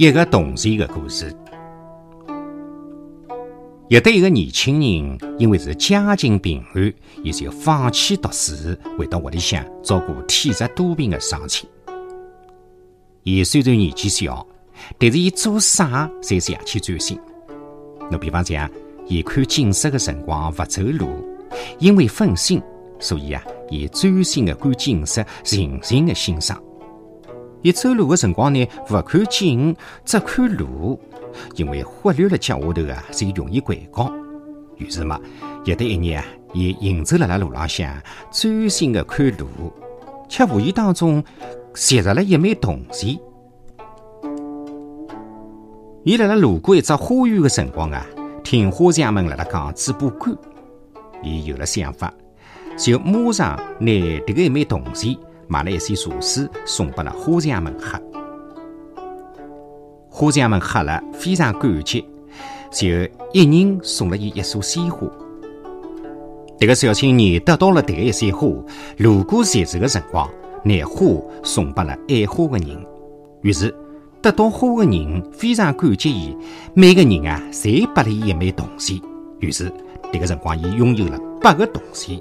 [0.00, 1.30] 一个同事的故事。
[3.88, 6.90] 有的一个年轻人，因为是家境贫寒，
[7.22, 8.54] 也就放弃读书，
[8.96, 11.68] 回到屋里向照顾体弱多病的双亲。
[13.24, 14.46] 伊虽然年纪小，
[14.96, 17.20] 但是伊做啥侪是下去专心。
[18.10, 18.70] 侬比方讲，
[19.06, 21.10] 伊看景色的辰光勿走路，
[21.78, 22.58] 因为分心，
[22.98, 26.58] 所以啊，伊专心的看景色，静静的欣赏。
[27.62, 30.98] 伊走路的辰光呢，勿看景，只看路，
[31.56, 34.10] 因为忽略了脚下头啊，就容易掼跤。
[34.76, 35.20] 于是嘛，
[35.64, 36.24] 有的一日啊，
[36.54, 37.94] 伊行走辣辣路浪向，
[38.32, 39.46] 专心的看路，
[40.26, 41.22] 却无意当中
[41.74, 43.18] 拾着了一枚铜钱。
[46.02, 48.06] 伊辣辣路过一只花园的辰光啊，
[48.42, 50.34] 听花匠们辣辣讲嘴巴干，
[51.22, 52.10] 伊有了想法，
[52.78, 55.14] 就马上拿迭个一枚铜钱。
[55.50, 58.00] 买了一些茶水送给了花匠们喝。
[60.08, 62.06] 花匠们喝了非常感激，
[62.70, 62.86] 就
[63.32, 65.08] 一人送了伊一束鲜花。
[66.56, 68.46] 这个小青年得到了这一束花，
[68.98, 70.30] 路过集市的辰光，
[70.62, 71.04] 拿花
[71.42, 72.86] 送给了爱花的人。
[73.42, 73.74] 于是
[74.22, 76.36] 得到花的人非常感激伊，
[76.74, 79.00] 每个人啊，侪拨了伊一枚铜钱。
[79.40, 79.72] 于是
[80.12, 82.20] 这个辰光，伊拥有了八个铜钱。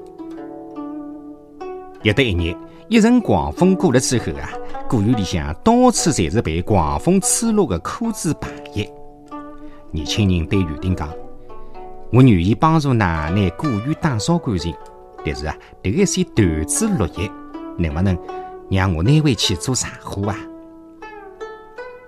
[2.01, 2.55] 有得一日。
[2.89, 4.49] 一阵狂风过了之后啊，
[4.89, 8.91] 果园里向到处侪是被狂风吹落的枯枝败叶。
[9.91, 11.07] 年轻人对园丁讲
[12.11, 14.73] ：“我愿意帮助㑚拿果园打扫干净，
[15.23, 17.31] 但是啊，迭个一些断枝落叶，
[17.77, 18.17] 能不能
[18.71, 20.35] 让我拿回去做柴火啊？”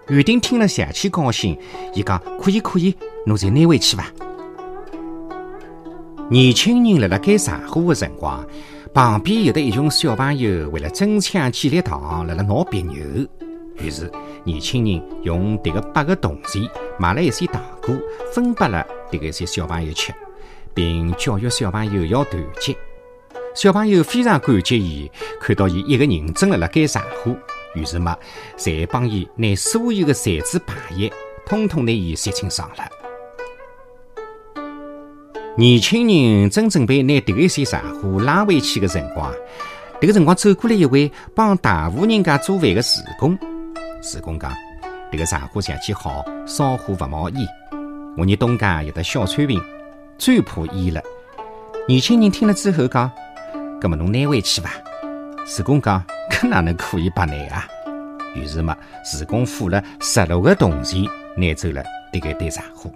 [0.10, 1.56] 园丁听了邪气高兴，
[1.94, 4.12] 伊讲：“可以，可以，侬就拿回去吧。”
[6.28, 8.44] 年轻人辣辣盖柴火的辰光。
[8.94, 12.98] 旁边有的一群小朋友为了争抢几粒糖，辣辣闹别扭。
[13.78, 14.12] 于是
[14.44, 16.62] 年轻人用迭个八个铜钱
[17.00, 17.96] 买了一些糖果，
[18.34, 20.14] 分拨了迭个一些小朋友吃，
[20.74, 22.76] 并教育小朋友要团结。
[23.56, 25.10] 小朋友非常感激伊，
[25.40, 27.38] 看到伊一个人正辣辣盖茶壶，
[27.74, 28.18] 于是嘛，
[28.58, 31.10] 侪帮伊拿所有的残枝败叶，
[31.46, 33.01] 统统拿伊拾清爽了。
[35.58, 39.30] 年轻人正准备拿迭个一些茶壶拉回去的辰光，
[40.00, 43.38] 迭个辰光走过来一位帮大户人家做饭的厨工。
[44.02, 44.50] 厨工讲
[45.12, 47.46] ：“迭个茶壶香气好，烧火勿冒烟。
[48.18, 49.62] 我日东家有得小川瓶，
[50.18, 51.02] 最怕烟了。”
[51.86, 53.12] 年轻人听了之后讲
[53.82, 54.72] ：“搿么侬拿回去吧。”
[55.46, 56.02] 厨工讲
[56.32, 57.68] ：“搿哪能可以白拿啊？”
[58.36, 61.04] 于是嘛，厨工付了十六个铜钱，
[61.36, 61.84] 拿走了
[62.14, 62.90] 迭个一对茶壶。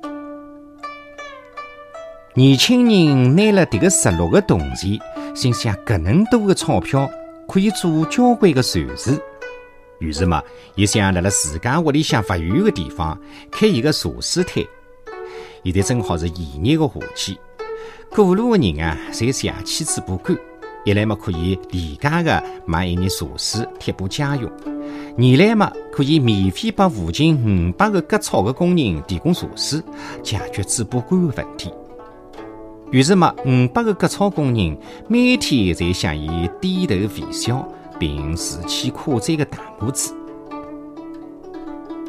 [2.38, 5.00] 年轻人拿了迭个十六个铜钱，
[5.34, 7.10] 心想：搿能多的钞票
[7.48, 9.18] 可以做交关个善事。
[10.00, 10.44] 于是嘛，
[10.76, 13.18] 伊想辣辣自家屋里向勿远的地方
[13.50, 14.62] 开一个茶水摊。
[15.64, 17.38] 现在正好是炎热的夏季，
[18.14, 20.38] 过路的人啊，侪邪气嘴巴干。
[20.84, 24.50] 一来嘛，可以廉价的买一点茶水贴补家用；
[25.18, 29.82] 二来嘛，可以免费把附近五百个割草的工人提供茶水，
[30.22, 31.72] 解决嘴巴干的问题。
[32.96, 34.78] 于是嘛，五百个割草工人
[35.10, 37.68] 每天在向伊点头微笑，
[38.00, 40.14] 并竖起夸赞的大拇指。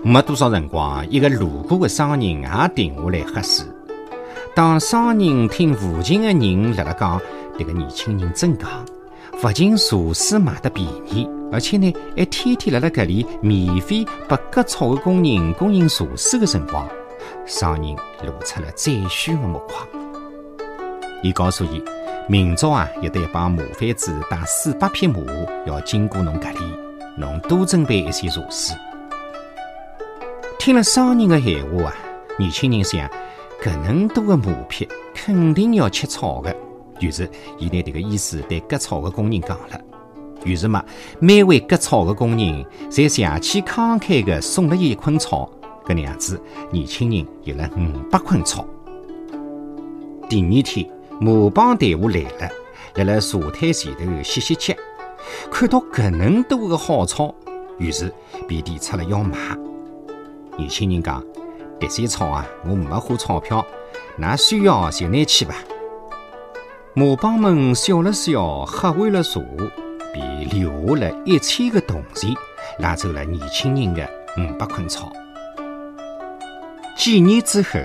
[0.05, 3.67] 没多少辰光，一个路过的商人也停下来喝水。
[4.55, 7.21] 当商人听附近的人辣辣讲，
[7.59, 8.69] 这个年轻人真戆，
[9.43, 16.89] 不仅茶水卖得便宜，而且呢，还天天辣辣搿里免费拨割草的工人供应茶水的辰光，
[17.45, 20.06] 商人露出了赞许的目光。
[21.27, 21.83] 伊告诉伊，
[22.29, 25.19] 明朝啊，有得一帮马贩子带四百匹马
[25.67, 26.59] 要经过侬搿里，
[27.19, 28.77] 侬多准备一些茶水。
[30.57, 31.95] 听了商人的闲话啊，
[32.39, 33.11] 年轻人想，
[33.61, 36.55] 搿能多的马匹肯定要吃草的，
[37.01, 39.81] 于是伊拿迭个意思对割草的工人讲了。
[40.45, 40.85] 于是嘛，
[41.19, 45.51] 每位割草的工人侪邪气慷慨的送了伊一捆草，
[45.85, 46.41] 搿能样子，
[46.71, 48.65] 年轻人有了五百捆草。
[50.29, 50.89] 第二天。
[51.19, 52.51] 马帮队伍来了，
[52.97, 54.75] 辣辣茶摊前头歇歇脚，
[55.51, 57.35] 看到搿能多的好草，
[57.79, 58.13] 于是
[58.47, 59.39] 便提出了要买。
[60.59, 61.25] 年轻人讲
[61.81, 63.65] ：“这些草啊，我没花钞票，
[64.21, 65.55] 㑚需要就拿去吧。”
[66.93, 69.41] 马帮们笑了笑，喝完了茶，
[70.13, 72.35] 便留下了一千个铜钱，
[72.79, 75.11] 拿走了年轻人的五百捆草。
[76.95, 77.81] 几年之后，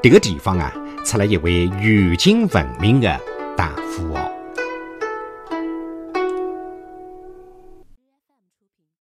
[0.00, 0.72] 这个地方啊。
[1.04, 3.20] 出了一位远近闻名的
[3.56, 4.29] 大富豪。